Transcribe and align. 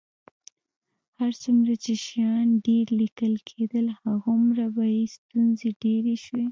هر 1.19 1.31
څومره 1.43 1.73
چې 1.83 1.93
شیان 2.05 2.47
ډېر 2.67 2.85
لیکل 3.01 3.33
کېدل، 3.49 3.85
همغومره 3.99 4.65
به 4.75 4.85
یې 4.95 5.03
ستونزې 5.15 5.69
ډېرې 5.83 6.15
شوې. 6.23 6.39